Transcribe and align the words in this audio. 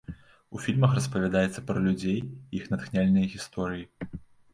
У 0.59 0.59
фільмах 0.67 0.95
распавядаецца 0.99 1.63
пра 1.67 1.83
людзей 1.87 2.17
і 2.21 2.25
іх 2.61 2.65
натхняльныя 2.73 3.29
гісторыі. 3.35 3.85